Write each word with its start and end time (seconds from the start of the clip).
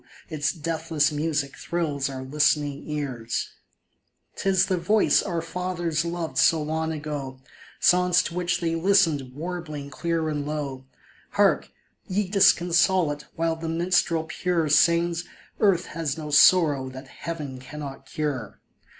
its 0.29 0.51
deathless 0.51 1.11
music 1.11 1.55
thrills 1.55 2.09
our 2.09 2.23
listening 2.23 2.89
ears! 2.89 3.49
'Tis 4.35 4.65
the 4.65 4.75
voice 4.75 5.21
our 5.21 5.43
fathers 5.43 6.03
loved 6.03 6.39
so 6.39 6.59
long 6.59 6.91
ago, 6.91 7.39
Songs 7.79 8.23
to 8.23 8.33
which 8.33 8.61
they 8.61 8.73
listened 8.73 9.31
warbling 9.35 9.91
clear 9.91 10.27
and 10.27 10.43
low; 10.43 10.85
Hark," 11.33 11.69
Ye 12.09 12.27
Disconsolate!" 12.27 13.25
while 13.35 13.55
the 13.55 13.69
minstrel 13.69 14.23
pure 14.23 14.69
Sings 14.69 15.23
—"Earth 15.59 15.85
has 15.93 16.17
no 16.17 16.31
sorrow 16.31 16.89
that 16.89 17.07
heaven 17.07 17.59
cannot 17.59 18.07
cure 18.07 18.59